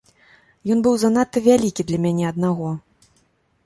Ён 0.75 0.79
быў 0.87 0.95
занадта 1.03 1.45
вялікі 1.51 1.87
для 1.91 2.03
мяне 2.07 2.25
аднаго. 2.35 2.77